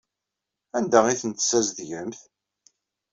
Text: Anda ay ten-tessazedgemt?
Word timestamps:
Anda 0.77 0.99
ay 1.05 1.17
ten-tessazedgemt? 1.21 2.19